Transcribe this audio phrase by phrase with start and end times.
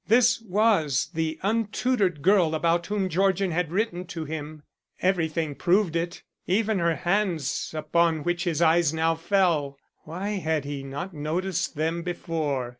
[0.07, 4.63] This was the untutored girl about whom Georgian had written to him.
[4.99, 9.77] Everything proved it, even her hands upon which his eyes now fell.
[9.99, 12.69] Why had he not noticed them before?